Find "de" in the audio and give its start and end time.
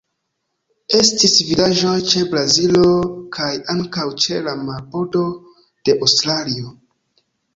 5.89-5.99